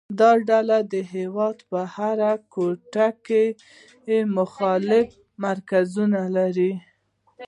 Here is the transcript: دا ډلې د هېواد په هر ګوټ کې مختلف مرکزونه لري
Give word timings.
دا 0.19 0.31
ډلې 0.49 0.79
د 0.93 0.95
هېواد 1.13 1.57
په 1.69 1.79
هر 1.95 2.17
ګوټ 2.55 2.81
کې 3.25 3.43
مختلف 4.37 5.07
مرکزونه 5.45 6.21
لري 6.37 6.73